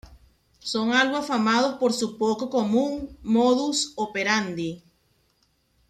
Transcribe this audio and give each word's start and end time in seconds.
Son 0.61 0.93
algo 0.93 1.15
afamados 1.17 1.75
por 1.77 1.93
su 1.93 2.17
poco 2.17 2.49
común 2.49 3.15
"modus 3.21 3.93
operandi". 3.97 4.83